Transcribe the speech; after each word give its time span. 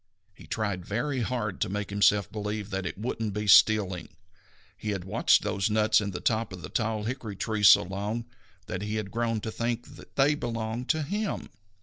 He 0.33 0.47
tried 0.47 0.83
very 0.83 1.19
hard 1.21 1.61
to 1.61 1.69
make 1.69 1.91
himself 1.91 2.27
believe 2.31 2.71
that 2.71 2.87
it 2.87 2.97
wouldn't 2.97 3.35
be 3.35 3.45
stealing. 3.45 4.09
He 4.75 4.89
had 4.93 5.03
watched 5.05 5.43
those 5.43 5.69
nuts 5.69 6.01
in 6.01 6.09
the 6.09 6.19
top 6.19 6.51
of 6.51 6.63
the 6.63 6.69
tall 6.69 7.03
hickory 7.03 7.35
tree 7.35 7.61
so 7.61 7.83
long 7.83 8.25
that 8.65 8.81
he 8.81 8.95
had 8.95 9.11
grown 9.11 9.41
to 9.41 9.51
think 9.51 9.97
that 9.97 10.15
they 10.15 10.33
belonged 10.33 10.89
to 10.89 11.03
him. 11.03 11.49